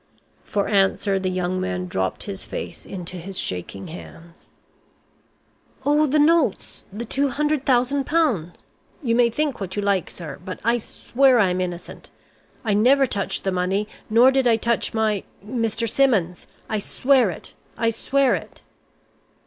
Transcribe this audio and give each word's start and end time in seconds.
For 0.43 0.67
answer 0.67 1.19
the 1.19 1.29
young 1.29 1.61
man 1.61 1.85
dropped 1.85 2.23
his 2.23 2.43
face 2.43 2.87
into 2.87 3.17
his 3.17 3.37
shaking 3.37 3.89
hands. 3.89 4.49
"Oh, 5.85 6.07
the 6.07 6.17
notes 6.17 6.85
the 6.91 7.05
£200,000! 7.05 8.55
You 9.03 9.13
may 9.13 9.29
think 9.29 9.59
what 9.61 9.75
you 9.75 9.83
like, 9.83 10.09
sir, 10.09 10.39
but 10.43 10.59
I 10.63 10.79
swear 10.79 11.37
I 11.37 11.51
am 11.51 11.61
innocent! 11.61 12.09
I 12.65 12.73
never 12.73 13.05
touched 13.05 13.43
the 13.43 13.51
money, 13.51 13.87
nor 14.09 14.31
did 14.31 14.47
I 14.47 14.55
touch 14.57 14.95
my 14.95 15.23
Mr. 15.47 15.87
Simmons. 15.87 16.47
I 16.67 16.79
swear 16.79 17.29
it, 17.29 17.53
I 17.77 17.91
swear 17.91 18.33
it!" 18.33 18.63